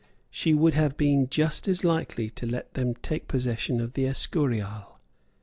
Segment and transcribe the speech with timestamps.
[0.31, 4.97] She would have been just as likely to let them take possession of the Escurial.